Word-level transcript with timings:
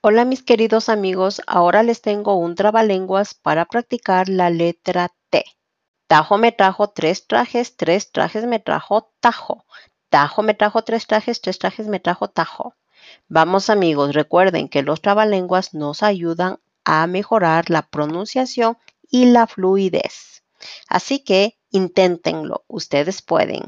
Hola 0.00 0.24
mis 0.24 0.44
queridos 0.44 0.88
amigos, 0.90 1.42
ahora 1.48 1.82
les 1.82 2.02
tengo 2.02 2.36
un 2.36 2.54
trabalenguas 2.54 3.34
para 3.34 3.64
practicar 3.64 4.28
la 4.28 4.48
letra 4.48 5.12
T. 5.28 5.44
Tajo 6.06 6.38
me 6.38 6.52
trajo 6.52 6.90
tres 6.90 7.26
trajes, 7.26 7.76
tres 7.76 8.12
trajes 8.12 8.46
me 8.46 8.60
trajo 8.60 9.10
tajo. 9.18 9.64
Tajo 10.08 10.44
me 10.44 10.54
trajo 10.54 10.82
tres 10.82 11.08
trajes, 11.08 11.40
tres 11.40 11.58
trajes 11.58 11.88
me 11.88 11.98
trajo 11.98 12.28
tajo. 12.28 12.76
Vamos 13.26 13.70
amigos, 13.70 14.14
recuerden 14.14 14.68
que 14.68 14.84
los 14.84 15.02
trabalenguas 15.02 15.74
nos 15.74 16.04
ayudan 16.04 16.60
a 16.84 17.04
mejorar 17.08 17.68
la 17.68 17.82
pronunciación 17.82 18.78
y 19.10 19.24
la 19.24 19.48
fluidez. 19.48 20.44
Así 20.86 21.24
que 21.24 21.58
inténtenlo, 21.72 22.62
ustedes 22.68 23.20
pueden. 23.20 23.64